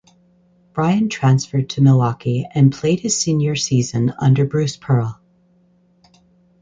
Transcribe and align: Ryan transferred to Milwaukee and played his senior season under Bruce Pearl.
Ryan 0.75 1.09
transferred 1.09 1.69
to 1.69 1.81
Milwaukee 1.83 2.47
and 2.55 2.73
played 2.73 3.01
his 3.01 3.19
senior 3.19 3.55
season 3.55 4.11
under 4.17 4.45
Bruce 4.47 4.75
Pearl. 4.75 5.21